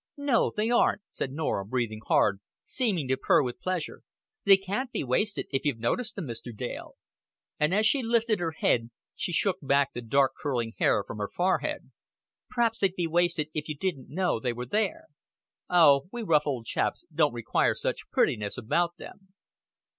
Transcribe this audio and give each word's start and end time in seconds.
"No, 0.17 0.51
they 0.57 0.71
aren't," 0.71 1.03
said 1.11 1.31
Norah, 1.31 1.63
breathing 1.63 2.01
hard, 2.07 2.39
seeming 2.63 3.07
to 3.07 3.17
purr 3.17 3.43
with 3.43 3.61
pleasure. 3.61 4.01
"They 4.45 4.57
can't 4.57 4.91
be 4.91 5.03
wasted, 5.03 5.45
if 5.51 5.63
you've 5.63 5.77
noticed 5.77 6.15
them, 6.15 6.25
Mr. 6.25 6.49
Dale;" 6.55 6.95
and 7.59 7.71
as 7.71 7.85
she 7.85 8.01
lifted 8.01 8.39
her 8.39 8.53
head, 8.53 8.89
she 9.13 9.31
shook 9.31 9.57
back 9.61 9.93
the 9.93 10.01
dark 10.01 10.31
curling 10.41 10.73
hair 10.79 11.03
from 11.03 11.19
her 11.19 11.29
forehead. 11.31 11.91
"P'raps 12.51 12.79
they'd 12.79 12.95
be 12.95 13.05
wasted 13.05 13.51
if 13.53 13.69
you 13.69 13.77
didn't 13.77 14.09
know 14.09 14.39
they 14.39 14.53
were 14.53 14.65
there." 14.65 15.05
"Oh, 15.69 16.07
we 16.11 16.23
rough 16.23 16.47
old 16.47 16.65
chaps 16.65 17.05
don't 17.13 17.33
require 17.35 17.75
such 17.75 18.09
prettiness 18.09 18.57
about 18.57 18.97
them." 18.97 19.35